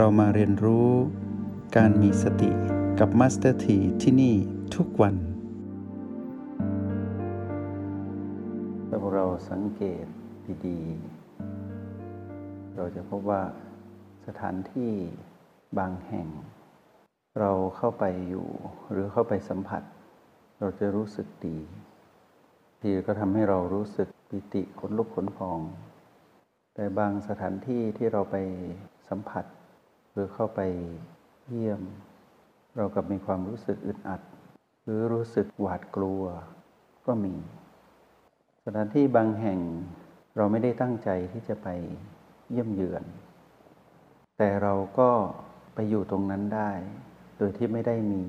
[0.00, 0.88] เรามาเรียนรู้
[1.76, 2.50] การมีสติ
[3.00, 4.34] กับ Master T ที่ที่นี่
[4.76, 5.14] ทุกวัน
[8.88, 10.04] ถ้าเราสังเกต
[10.66, 13.42] ดีๆ เราจะพบว่า
[14.26, 14.92] สถานที่
[15.78, 16.28] บางแห่ง
[17.40, 18.46] เราเข้าไปอยู่
[18.92, 19.82] หรือเข้าไปสัมผัส
[20.60, 21.58] เราจะรู้สึกดี
[22.80, 25.60] ทีก็ทำให้เรารู้สึกปิติขนลุกขนพอง
[26.74, 28.36] แต่บางสถานที่ที่เราไป
[29.10, 29.44] สัมผัส
[30.16, 30.60] รือเข้าไป
[31.48, 31.80] เยี่ยม
[32.76, 34.20] เรากับมีความรู้สึกอึดอัด
[34.84, 36.22] หรือรู้สึกหวาดกลัว
[37.06, 37.34] ก็มี
[38.64, 39.60] สถานที่บางแห่ง
[40.36, 41.68] เราไม่ได้ตั้งใจที่จะไป
[42.50, 43.04] เยี่ยมเยือน
[44.38, 45.10] แต่เราก็
[45.74, 46.70] ไปอยู่ตรงนั้นได้
[47.38, 48.22] โดยที่ไม่ได้มี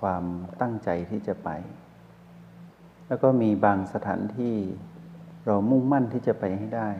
[0.00, 0.24] ความ
[0.60, 1.50] ตั้งใจที่จะไป
[3.08, 4.56] แล้วก็มีบางสถานที่
[5.46, 6.90] เรามุ่งมั่นที่จะไปให้ได้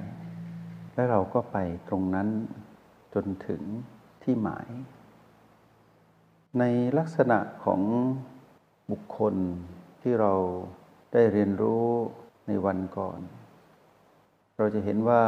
[0.95, 1.57] และเราก็ไป
[1.89, 2.29] ตรงนั้น
[3.15, 3.63] จนถึง
[4.23, 4.69] ที่หมาย
[6.59, 6.65] ใน
[6.99, 7.81] ลักษณะของ
[8.91, 9.35] บุคคล
[10.03, 10.33] ที่เรา
[11.13, 11.87] ได้เรียนรู้
[12.47, 13.21] ในวันก่อน
[14.57, 15.23] เราจะเห็นว่า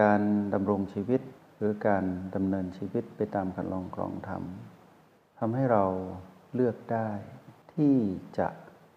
[0.00, 0.20] การ
[0.54, 1.20] ดำรงชีวิต
[1.56, 4.42] หรือการดำเนินชีวิตไปตามคันลองครองธรรม
[5.38, 5.84] ทำให้เรา
[6.54, 7.08] เลือกได้
[7.74, 7.94] ที่
[8.38, 8.48] จะ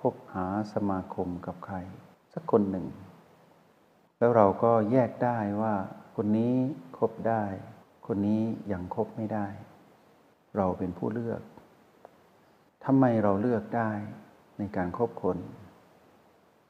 [0.01, 1.75] พบหาสมาคมกับใคร
[2.33, 2.87] สักคนหนึ่ง
[4.19, 5.75] แล้วเราก็แยกได้ว่า
[6.15, 6.55] คนนี้
[6.97, 7.43] คบได้
[8.11, 9.47] คนนี้ยังคบไม่ได้
[10.57, 11.41] เราเป็นผู้เลือก
[12.85, 13.91] ทำไมเราเลือกได้
[14.57, 15.37] ในการครบคน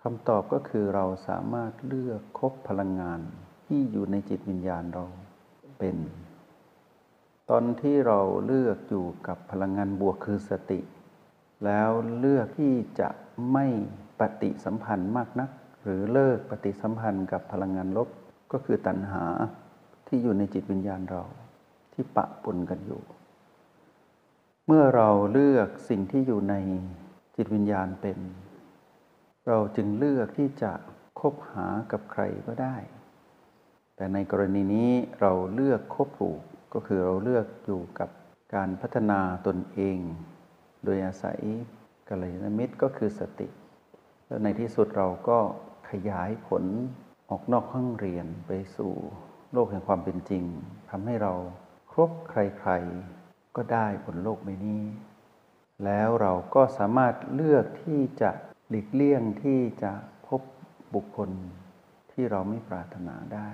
[0.03, 3.19] คำตอบก็คือเราสามารถเลือกคบพลังงาน
[3.67, 5.05] ที่อยู่ในจิตวิญญาณเรา
[5.79, 5.97] เป็น
[7.49, 10.79] ตอนที่เราเลือกอยู่กับพลังงานบวกคือสติ
[11.65, 13.09] แล้วเลือกที่จะ
[13.53, 13.65] ไม่
[14.19, 15.49] ปฏิสัมพันธ์มากนัก
[15.83, 18.09] หรือเลิกปฏิสัมพันธ์กับพลังงานลบ
[18.51, 19.25] ก็คือตัณหา
[20.09, 21.23] ที่อยู่ในจิตวิญญาณเรา
[21.93, 23.01] ที่ปะปนกันอยู่
[24.67, 26.55] เมื่อเราเลือกสิ่งที่อยู่ใน
[27.35, 28.19] จิตวิญญาณเป็น
[29.47, 30.71] เราจึงเลือกที่จะ
[31.19, 32.75] คบหากับใครก็ได้
[33.95, 36.39] แต่ในกรณีนี้เราเลือกคบผูก
[36.73, 38.09] ก็คือเราเลือกอยู่กับ
[38.55, 39.97] การพัฒนาตนเอง
[40.85, 41.41] โดยอาศัย
[42.09, 43.47] กัลยาณมิตรก็คือสติ
[44.27, 45.39] แล้วในที่สุดเราก็
[45.89, 46.63] ขยายผล
[47.29, 48.93] ออกนอกห้องเรียนไปสู่
[49.53, 50.43] โลกแห่งความเป็นจริง
[50.89, 51.33] ทำให้เรา
[51.91, 54.83] ครบใครๆ ก็ได้บนโลกใบนี้
[55.85, 58.31] แล้วเราก็สามารถเลือกที่จะ
[58.69, 59.91] หลีกเลี่ยงที่จะ
[60.27, 60.41] พบ
[60.95, 61.29] บุคคล
[62.11, 63.49] ที่เราไม่ปรารถนาได้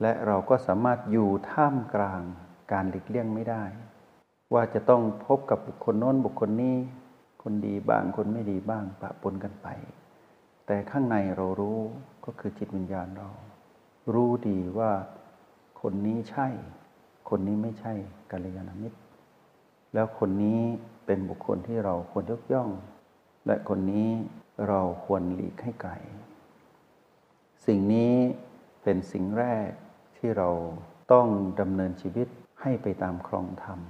[0.00, 2.22] และเราก็สามารถอยู่ท่ามกลาง
[2.72, 3.64] การหลีกเลี่ยงไม่ได้
[4.54, 6.76] ว่าจะต้องพบกับบุคคลโน้นบุคคลนี้
[7.42, 9.68] คนดีบ้างคนไม่ดีบ้างปะปนกันไป
[10.66, 11.78] แต่ข้างในเรารู้
[12.24, 13.28] ก็คือจิตวิญญาณเรา
[14.14, 14.92] รู้ดีว่า
[15.80, 16.48] คนนี้ใช่
[17.28, 17.92] คนนี้ไม่ใช่
[18.30, 18.98] กัลยาณมิตร
[19.94, 20.60] แล้วคนนี้
[21.06, 22.70] เป็นบุคคลที่เราควรยกย่อง
[23.46, 24.10] และคนนี้
[24.68, 25.92] เราควรหลีกให้ไกล
[27.66, 28.14] สิ่งนี้
[28.82, 29.70] เป็นสิ่งแรก
[30.16, 30.48] ที่เรา
[31.12, 31.26] ต้อง
[31.60, 32.28] ดำเนินชีวิต
[32.62, 33.80] ให้ไปตามครองธรรม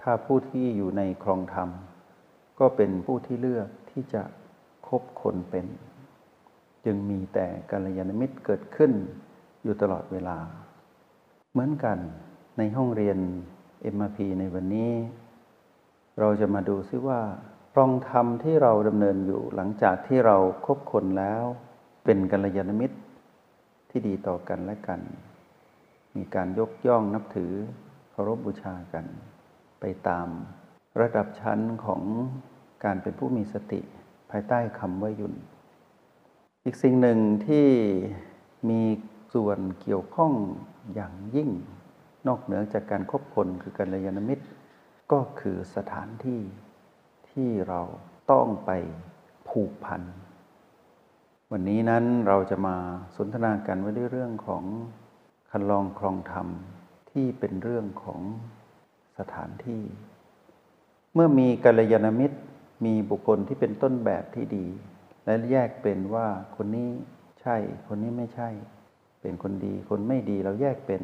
[0.00, 1.68] ถ้าผู้ที่อยู่ในครองธรรม
[2.58, 4.22] ก็เป็นผู้ที่เลือกที่จะ
[4.88, 5.66] คบคนเป็น
[6.84, 8.92] จึงมีแต่กัลยาณมิตรเกิดขึ้น
[9.64, 10.38] อยู่ตลอดเวลา
[11.52, 11.98] เหมือนกัน
[12.58, 13.18] ในห้องเรียน
[13.94, 14.92] MRP ในวันนี้
[16.20, 17.20] เราจะมาดูซิว่า
[17.72, 21.42] ครองธรรมที่เราดำเนินอยู่หลังจากที่เราครบคนแล้ว
[22.04, 22.98] เป็นกัลยาณมิตร
[23.90, 25.00] ที่ดีต่อกันและกัน
[26.16, 27.52] มีการยกย่องนับถือ
[28.10, 29.04] เคารพบบูชากัน
[29.80, 30.28] ไปตาม
[31.00, 32.02] ระดับชั้นของ
[32.84, 33.80] การเป็นผู้มีสติ
[34.30, 35.34] ภายใต้คำว่ายุน
[36.64, 37.66] อีกสิ่งหนึ่งที่
[38.70, 38.80] มี
[39.32, 40.32] ส่วนเกี่ยวข้อง
[40.94, 41.50] อย่างยิ่ง
[42.26, 44.46] นอกเหนือจากการคบคนคือกัลยาณมิตร
[45.12, 46.40] ก็คือสถานที่
[47.30, 47.80] ที่เรา
[48.30, 48.70] ต้องไป
[49.48, 50.02] ผูกพัน
[51.52, 52.76] วันนี้นั้นเราจะมา
[53.16, 54.64] สนทนากันไว้ด้วยเรื่องของ
[55.50, 56.48] คันลองครองธรรม
[57.10, 58.20] ที่เป็นเรื่องของ
[59.18, 59.82] สถานที่
[61.14, 62.38] เมื่อมีกัลยาณมิตร
[62.84, 64.66] มีบุคคลที่เป็นต้นแบบที่ดี
[65.24, 66.26] และแยกเป็นว่า
[66.56, 66.90] คนนี้
[67.40, 67.56] ใช่
[67.88, 68.48] คนนี้ไม่ใช่
[69.28, 71.02] เป็นคนดี คนไม่ดีเราแยกเป็น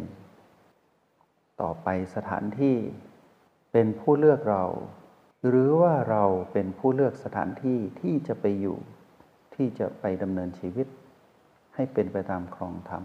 [1.60, 2.76] ต่อไปสถานที่
[3.72, 4.64] เป็นผู้เลือกเรา
[5.48, 8.78] หรือว่าเราเป็นผู้เลือกสถานที่ที่จะไปอยู่
[9.54, 10.86] ที่จะไปดำเนินชีวิต
[11.74, 13.04] ให้เป็นไปตามครองธรรม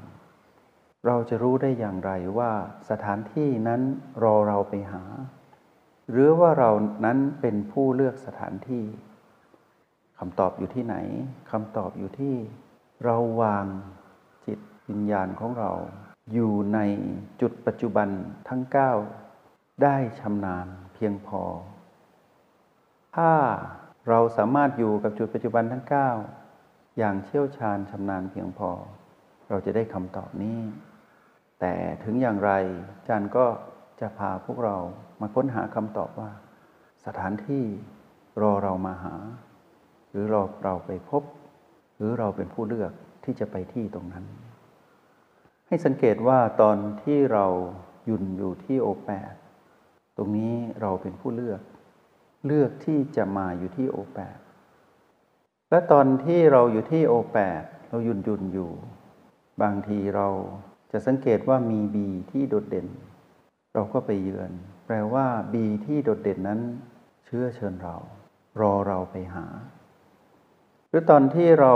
[1.06, 2.51] เราจะรู้ได้อย่างไรว่า
[2.89, 3.81] สถานที่นั้น
[4.24, 5.04] รอเราไปหา
[6.12, 6.72] หรือว่าเรา
[7.06, 8.83] นั้นเป็นผู้เลือกสถานที่
[10.18, 10.95] คำตอบอยู่ที่ไหน
[11.51, 12.36] คำตอบอยู่ที่
[13.04, 13.65] เราวาง
[14.89, 15.71] วิญญาณของเรา
[16.33, 16.80] อยู่ใน
[17.41, 18.09] จุดปัจจุบัน
[18.50, 18.62] ทั้ง
[19.24, 21.41] 9 ได้ชำนาญเพียงพอ
[23.15, 23.31] ถ้า
[24.09, 25.86] เราสามารถอยู่กับจุดปัจจุบันทั้ง
[26.41, 28.71] 9 อย่างเชี่ยวชาญชำนาญเพียงพอ
[29.50, 30.59] เราจะได้คำตอบนี้
[31.59, 32.51] แต่ถึงอย่างไร
[32.97, 33.45] อาจารย์ก็
[34.01, 34.77] จะพาพวกเรา
[35.21, 36.31] มาค้นหาคำตอบว่า
[37.06, 37.63] สถานที่
[38.41, 39.15] รอเรามาหา
[40.12, 41.24] หรือรอเราไปพบ
[41.97, 42.91] หรือเราเป็นผู้เลือก
[43.24, 44.25] ที่จะไปที่ตรงนั้น
[45.71, 47.45] ให้สังเกตว่าตอนที่เรา
[48.06, 49.33] หยุ่นอยู่ที่โอแปด
[50.18, 51.62] ตรงนี้เราเป็นผู้เลือก
[52.45, 54.38] เลือกที่จะมาอยู่ที่โอแปด
[55.69, 58.71] และตอนที่เราอยู่ที่โอแปดเราหยุ่นหยุ่นอยู่
[59.62, 60.27] บางทีเรา
[60.92, 62.88] จะสังเกตว่ามีบีที่โดดเด่น
[63.74, 64.51] เราก็ไปเยือน
[64.86, 66.62] แปลว่าบีที่โดดเด่นนั้น
[67.25, 67.95] เชื้อเชิญเรา
[68.62, 69.45] รอเราไปหา
[70.89, 71.74] หรือตอนที่เรา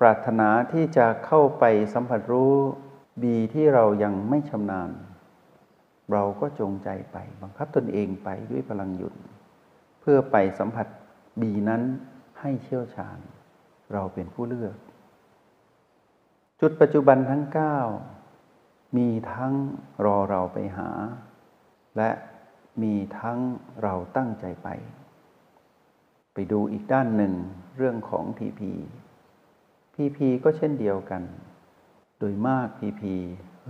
[0.00, 1.64] ปรารถนาที่จะเข้าไป
[1.94, 2.54] สัมผัสรู้
[3.22, 4.90] บีที่เรายังไม่ชำนาญ
[6.12, 9.14] เราก็จงใจไป บังคับตนเองไปด้วยพลังหยุด
[10.00, 10.86] เพื่อไปสัมผัส
[11.40, 11.82] บีนั้น
[12.40, 13.18] ให้เชี่ยวชาญ
[13.92, 14.76] เราเป็นผู้เลือก
[16.60, 17.44] จุดปัจจุบันทั้ง
[18.20, 19.52] 9 มีทั้ง
[20.04, 20.90] รอเราไปหา
[21.96, 22.10] และ
[22.82, 23.38] มีทั้ง
[23.82, 24.68] เราตั้งใจไป
[26.34, 27.34] ไปดูอีกด้านหนึ่ง
[27.76, 28.72] เรื่องของพีพี
[29.94, 31.22] พีพีก็เช่นเดียวกัน
[32.22, 33.14] โดยมากพีพี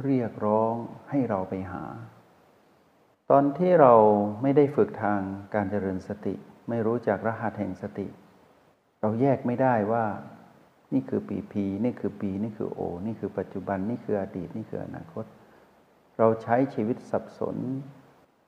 [0.04, 0.74] เรียกร้อง
[1.10, 1.84] ให้เราไปหา
[3.30, 3.94] ตอนที่เรา
[4.42, 5.20] ไม่ได้ฝึกทาง
[5.54, 6.34] การเจริญสติ
[6.68, 8.08] ไม่รู้จักรหัสแห่งสติ
[9.00, 10.04] เราแยกไม่ได้ว่า
[10.92, 15.24] นี่คือปีพีนี่คือปีนี่คือโอ นี่คือปัจจุบันนี่คืออดีตนี่คืออนาคต
[16.18, 17.56] เราใช้ชีวิตสับสน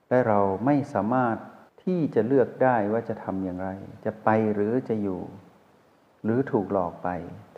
[0.08, 1.36] และเราไม่สามารถ
[1.84, 3.68] ที่จะเลือกได้ว่าจะทำอย่างไร
[4.04, 5.20] จะไปหรือจะอยู่
[6.24, 7.08] หรือถูกหลอกไป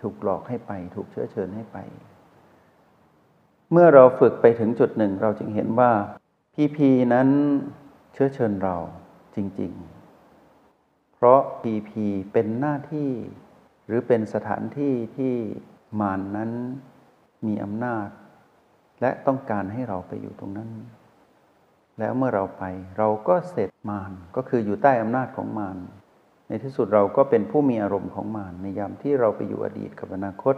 [0.01, 1.79] ถูกหลอกให้ไป ถูกเชื้อเชิญให้ไป
[3.77, 5.93] เมื่อเราฝึกไปถึงจุดหนึ่ง เราจึงเห็นว่า
[6.55, 7.29] พีพีนั้น
[8.13, 8.77] เชื้อเชิญเรา
[9.35, 9.73] จริง
[10.45, 13.11] ๆ เพราะพีพีเป็นหน้าที่
[13.87, 15.35] หรือเป็นสถานที่ที่
[16.01, 16.51] มารนนั้น
[17.47, 18.09] มีอำนาจ
[19.01, 20.71] และต้องการให้เราไปอยู่ตรงนั้น
[21.99, 22.65] แล้วเมื่อเราไป
[22.99, 25.77] เราก็เสร็จมารก็คืออยู่ใต้อำนาจของมาร
[26.49, 30.55] ในที่สุดเราก็เป็นผู้มีอารมณ์ของมารในยามที่เราไปอยู่อดีตกับอนาคต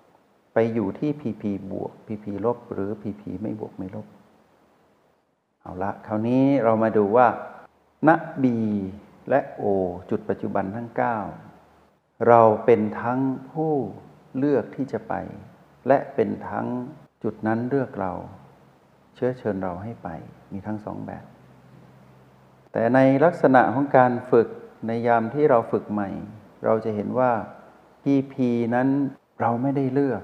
[0.58, 4.06] ไปอยู่ที่พีพีบวกพีพีลบหรือพีพีไม่บวกไม่ลบ
[5.62, 7.28] เอาละคราวนี้เรามาดูว่า
[8.08, 8.10] ณ
[8.42, 8.56] บี
[9.30, 9.62] และโอ
[10.10, 10.88] จุดปัจจุบันทั้ง
[11.54, 13.20] 9 เราเป็นทั้ง
[13.50, 13.72] ผู้
[14.38, 15.14] เลือกที่จะไป
[15.88, 16.66] และเป็นทั้ง
[17.22, 18.12] จุดนั้นเลือกเรา
[19.14, 20.08] เชื้อเชิญเราให้ไป
[20.52, 21.24] มีทั้งสองแบบ
[22.72, 24.48] แต่ในลักษณะของการฝึก
[24.86, 26.10] ในยามที่เราฝึกใหม่
[26.64, 27.32] เราจะเห็นว่า
[28.02, 28.88] พีพีนั้น
[29.40, 30.22] เราไม่ได้เลือก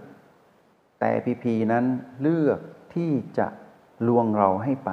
[1.04, 1.84] แต่พีพีนั้น
[2.22, 2.60] เลือก
[2.94, 3.46] ที่จะ
[4.08, 4.90] ลวงเราให้ไป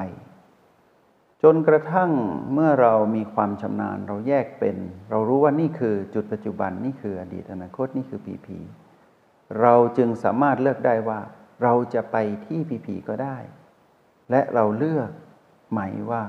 [1.43, 2.11] จนกระทั่ง
[2.53, 4.77] เมื่อเรามีความชำนาญเราแยกเป็น
[5.09, 8.57] เรารู้ว่านี่คือจุดปัจจุบันนี่คืออดีตอนาคตนี่คือพีพี
[9.61, 11.19] เราจึงสามารถเลือกได้ว่า
[11.63, 13.37] เราจะไปที่พีพีก็ได้
[14.31, 15.09] และเราเลือก
[15.73, 16.23] หมายว่า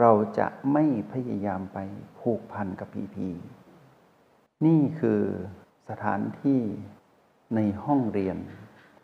[0.00, 1.78] เราจะไม่พยายามไป
[2.20, 3.28] ผูกพันกับพีพี
[4.66, 5.22] นี่คือ
[5.88, 6.60] สถานที่
[7.54, 8.38] ในห้องเรียน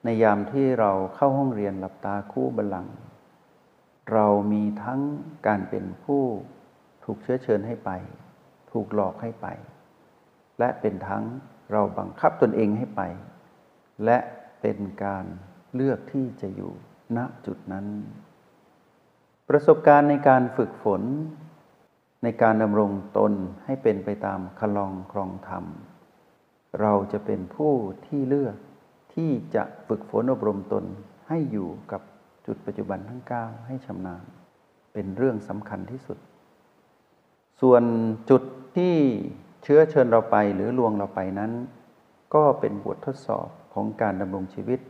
[0.04, 2.95] ในยามที่เราเข้าห้องเรียนหลับตาคู่บัลลังก์
[4.12, 5.00] เรามีทั้ง
[5.47, 6.23] การเป็นผู้
[7.04, 7.90] ถูกเชื้อเชิญให้ไป
[8.73, 9.47] ถูกหลอกให้ไป
[10.59, 11.25] และเป็นทั้ง
[11.73, 13.02] เราบังคับตนเองให้ไป
[14.04, 14.19] และ
[14.61, 15.25] เป็นการ
[15.75, 16.73] เลือกที่จะอยู่
[17.16, 17.87] ณจุดนั้น
[19.49, 21.02] ประสบการณ์ในการฝึกฝน
[22.23, 23.33] ในการดำรงตน
[23.64, 25.64] ให้เป็นไปตามคลองครองธรรม
[26.80, 27.75] เราจะเป็นผู้
[28.07, 28.57] ที่เลือก
[29.21, 30.85] ที่จะฝึกฝนอบรมตน
[31.29, 32.03] ให้อยู่กับ
[32.47, 34.25] จุดปัจจุบันทั้ง 9 ให้ชำนาญ
[34.93, 36.19] เป็นเรื่องสำคัญที่สุด
[37.61, 37.83] ส่วน
[38.31, 38.43] จุด
[38.77, 38.95] ที่
[39.62, 41.53] เชื้อเชิญเราไปหรือลวงเราไปนั้น
[42.35, 44.81] ก็เป็นบททดสอบของการดำรงชีวิต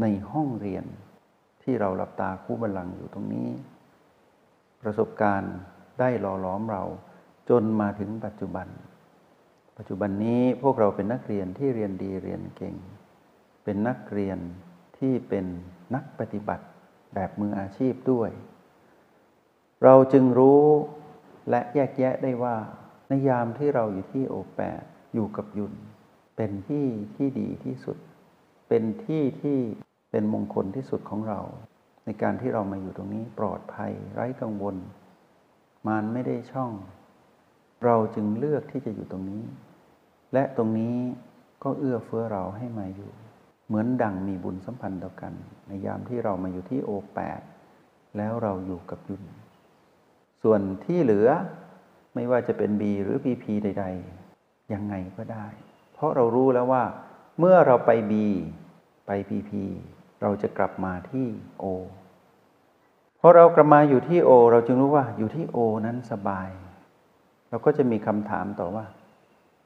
[0.00, 0.84] ในห้องเรียน
[1.62, 3.48] ที่เราหลับตาคู่บัลลังก์อยู่ตรงนี้
[4.82, 5.56] ประสบการณ์
[6.00, 6.84] ได้หล่อล้อมเรา
[7.48, 8.66] จนมาถึงปัจจุบัน
[9.78, 12.76] ปัจจุบันนี้พวกเราเป็นนักเรียนที่เรียนดีเรียนเก่ง
[13.64, 14.38] เป็นนักเรียน
[14.98, 15.46] ที่เป็น
[15.94, 16.66] นักปฏิบัติ
[17.14, 18.30] แบบมืออาชีพด้วย
[19.84, 20.64] เราจึงรู้
[21.50, 22.56] และแยกแยะได้ว่า
[23.08, 24.82] ในยามที่เราอยู่ที่โอแปด
[25.14, 25.74] อยู่กับยุน
[26.36, 26.86] เป็นที่
[27.16, 27.98] ที่ดีที่สุด
[28.68, 29.58] เป็นที่ที่
[30.10, 31.40] เป็นมงคลที่สุดของเรา
[32.04, 34.76] ในการที่เรามาอยู่ตรงนี้ปลอดภัยไร้กังวล
[35.86, 36.72] มารไม่ได้ช่อง
[37.84, 39.42] เราจึงเลือกที่จะอยู่ตรงนี้
[40.32, 40.96] และตรงนี้
[41.62, 43.10] ก็เอื้อเฟื้อเราให้มาอยู่
[43.70, 45.32] เหมือนดังมีบุญสัมพันธ์ต่อกัน
[45.66, 47.40] ในยามที่เรามาอยู่ที่โอแปด
[48.16, 49.22] แล้วเราอยู่กับยุน
[50.42, 51.28] ส่วนที่เหลือ
[52.14, 53.84] ไม่ว่าจะเป็นบีหรือพีพีใด
[54.26, 55.46] ๆ ยังไงก็ได้
[55.94, 56.84] เพราะเรารู้แล้วว่า
[57.38, 58.26] เมื่อเราไปบี
[59.06, 59.64] ไปพีพี
[60.22, 61.26] เราจะกลับมาที่
[61.58, 61.64] โอ
[63.20, 66.48] พอเรากลับมาอยู่ที่โอ เราจึงรู้ว่าอยู่ที่โอนั้นสบาย
[67.48, 68.86] เราก็จะมีคำถามต่อว่า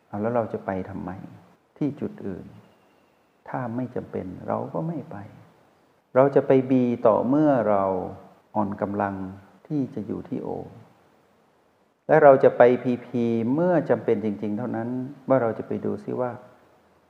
[0.09, 1.11] เอาแล้วเราจะไปทำไม
[1.77, 2.47] ที่จุดอื่น
[3.57, 5.17] ถ้าไม่จำเป็นเราก็ไม่ไป
[6.15, 7.85] เราจะไปบีต่อเมื่อเรา
[8.55, 9.15] อ่อนกำลัง
[9.67, 10.49] ที่จะอยู่ที่โอ
[12.07, 13.23] และเราจะไปพีพี
[13.55, 14.89] เมื่อจำเป็นจริง ๆ เท่านั้น
[15.29, 16.31] ว่าเราจะไปดูซิว่า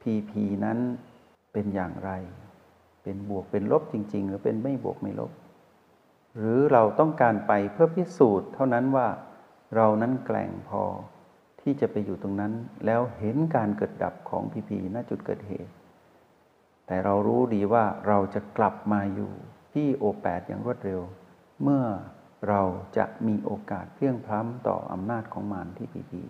[0.03, 0.79] พีพีนั้น
[1.53, 2.11] เป็นอย่างไร
[3.03, 5.33] เป็นบวกเป็นลบจริง ๆ หรือเป็นไม่บวกไม่ลบ
[6.37, 9.09] หรือเราต้องการไปเพื่อพิสูจน์เท่านั้นว่า
[9.77, 10.83] เรานั้นแกล่งพอ
[11.61, 12.53] ที่จะไปอยู่ตรงนั้น
[12.87, 15.75] แล้วเห็นการเกิดดับของพีพีณจุดเกิดเหตุ
[16.87, 19.33] แต่เรารู้ดีว่าเราจะกลับมาอยู่
[19.75, 21.01] ที่โอแปดอย่างรวดเร็ว
[21.63, 21.85] เมื่อ
[22.49, 22.63] เรา
[22.97, 26.23] จะมีโอกาสเพียงพล้ำต่ออำนาจของมารที่พีพี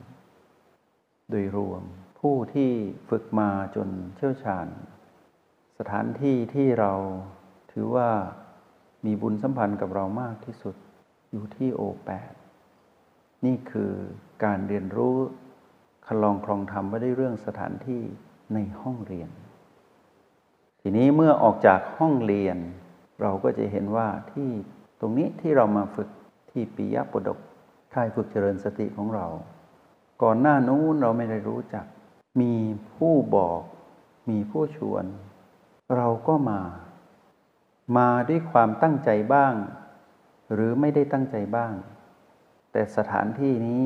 [1.30, 1.82] โดยรวม
[2.20, 2.70] ผู้ที่
[3.10, 4.66] ฝึกมาจนเชี่ยวชาญ
[5.78, 6.92] สถานที่ที่เรา
[7.72, 8.10] ถือว่า
[9.06, 10.74] มีบุญสัมพันธ์กับเรามากที่สุด
[11.32, 12.32] อยู่ที่โอแปด
[13.44, 13.92] นี่คือ
[14.44, 15.16] การเรียนรู้
[16.08, 18.02] คลองครองธรรมไว่ได้เรื่องสถานที่
[18.54, 19.30] ในห้องเรียน
[20.86, 22.56] ทีนี้เมื่อออกจากห้องเรียน
[23.22, 24.50] เราก็จะเห็นว่าที่
[25.00, 26.08] ตรงนี้ที่เรามาฝึก
[26.50, 27.38] ที่ปิยะปดก
[27.94, 29.26] ค่ายฝึกเจริญสติของเรา
[30.22, 31.84] ก่อนหน้านู้นเราไม่ได้รู้จัก
[32.40, 32.54] มี
[32.94, 33.60] ผู้บอก
[34.30, 35.04] มีผู้ชวน
[35.96, 36.60] เราก็มา
[37.96, 39.54] มาด้วยความตั้งใจบ้าง
[40.52, 41.72] หรือไม่ได้ตั้งใจบ้าง
[42.72, 43.84] แต่สถานที่นี้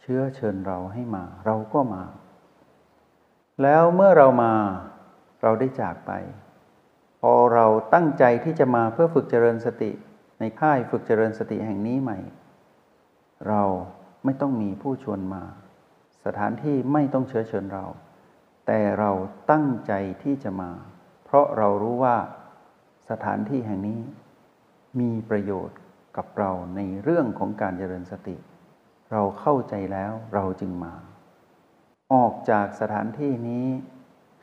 [0.00, 2.04] เชื้อเชิญเราให้มา เราก็มา
[3.62, 4.52] แล้วเมื่อเรามา
[5.46, 6.12] เราได้จากไป
[7.20, 9.90] พอเราตั้งใจที่จะมาเพื่อฝึกเจริญสติ
[10.40, 12.18] ในค่ายฝึกเจริญสติแห่งนี้ใหม่
[13.48, 13.62] เรา
[14.24, 15.42] ไม่ต้องมีผู้ชวนมา
[16.24, 17.84] สถานที่ไม่ต้องเชื้อเชิญเรา
[18.66, 19.10] แต่เรา
[19.50, 20.70] ตั้งใจที่จะมา
[21.24, 22.16] เพราะเรารู้ว่า
[23.10, 24.00] สถานที่แห่งนี้
[25.00, 25.78] มีประโยชน์
[26.16, 28.36] กับเราในเรื่องของการเจริญสติ
[29.12, 30.94] เราเข้าใจแล้วเราจึงมา
[32.14, 33.66] ออกจากสถานที่นี้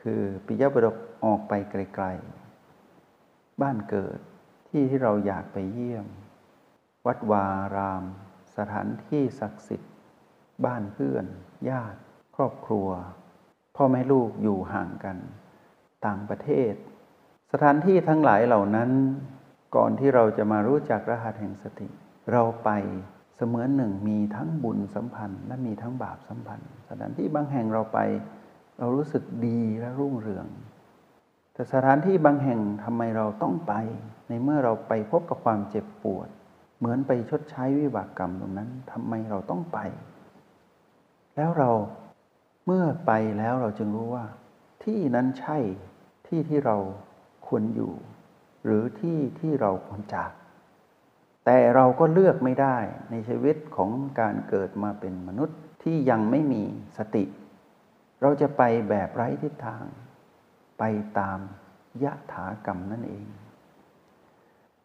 [0.04, 4.18] คือปิยบดกออกไปไกลๆ บ้านเกิด
[4.68, 6.06] ที่ที่เราอยากไปเยี่ยม
[7.06, 7.46] วัดวา
[7.76, 8.04] ราม
[8.56, 9.92] สถานที่ศักดิ์สิทธิ์
[10.64, 11.26] บ้านเพื่อน
[11.70, 12.00] ญาติ
[12.36, 12.88] ครอบครัว
[13.76, 15.16] พ่อแม่ลูกอยู่ห่างกัน
[16.06, 16.74] ต่างประเทศ
[17.52, 18.90] สถานที่ทั้งหลายเหล่านั้น
[19.76, 21.88] ก่อนที่เราจะมารู้จักรหัสแห่งสติ
[22.32, 22.70] เราไป
[23.36, 27.98] เสมือนหนึ่งมีทั้งบุญสัมพันธ์ และมีทั้งบาปสัมพันธ์ สถานที่บางแห่งเราไป
[28.78, 30.46] เรารู้สึกดีและรุ่งเรือง
[31.52, 33.74] แต่สถานที่บางแห่งทำไมเราต้องไป
[34.28, 36.28] ในเมื่อเราไปพบกับความเจ็บปวด
[36.78, 39.78] เหมือนไปชดใช้วิบากกรรมตรงนั้นทำไมเราต้องไป
[41.36, 41.70] แล้วเรา
[42.66, 44.26] เมื่อไปแล้วเราจึงรู้ว่า
[44.84, 45.58] ที่นั้นใช่
[46.26, 46.76] ที่ที่เรา
[47.46, 47.92] ควรอยู่
[48.64, 50.30] หรือที่ที่เราควรจาก
[51.44, 52.76] แต่เราก็เลือกไม่ได้
[53.10, 53.90] ในชีวิตของ
[54.20, 56.62] การเกิดมาเป็นมนุษย์ที่ยังไม่มี
[56.98, 57.24] สติ
[58.24, 59.84] เราจะไปแบบไร้ทิศทาง
[60.78, 60.82] ไป
[61.18, 61.38] ตาม
[62.04, 63.26] ยะถากรรมนั่นเอง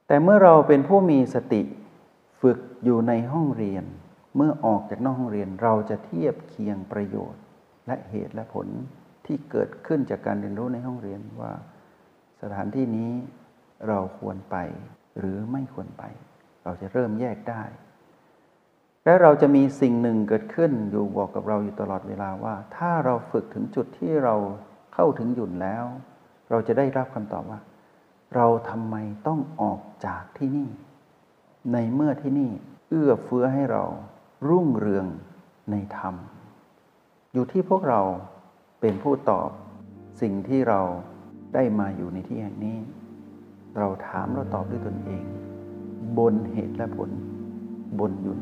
[0.07, 1.61] แต่เมื่อเราเป็นผู้มีสติ
[2.41, 3.85] ฝึกอยู่ในห้องเรียน
[4.35, 7.41] เมื่อออกจากนอกห้องเรียนเราจะเทียบเคียงประโยชน์
[7.87, 8.67] และเหตุและผล
[9.25, 11.53] ที่เกิดขึ้นจากการเรียนรู้ในห้องเรียนว่า
[12.41, 13.11] สถานที่นี้
[13.87, 14.57] เราควรไป
[15.19, 16.03] หรือไม่ควรไป
[16.63, 17.63] เราจะเริ่มแยกได้
[19.09, 24.35] และเราจะมีสิ่งหนึ่งเกิดขึ้นอยู่บอกกับเราอยู่ตลอดเวลาว่า ถ้าเราฝึกถึงจุดที่เรา
[24.93, 25.85] เข้าถึงหยุ่นแล้ว
[26.49, 27.59] เราจะได้รับคำตอบว่า
[28.35, 28.95] เราทำไม
[29.27, 30.69] ต้องออกจากที่นี่
[31.73, 32.51] ในเมื่อที่นี่
[32.89, 33.83] เอื้อเฟื้อให้เรา
[34.49, 35.05] รุ่งเรือง
[35.71, 36.15] ในธรรม
[37.33, 38.01] อยู่ที่พวกเรา
[38.81, 39.49] เป็นผู้ตอบ
[40.21, 40.81] สิ่งที่เรา
[41.53, 42.77] ได้มาอยู่ในที่แห่งนี้
[43.79, 45.23] เราถามเราตอบด้วยตนเอง
[46.17, 47.09] บนเหตุและผล
[48.01, 48.41] บนยุน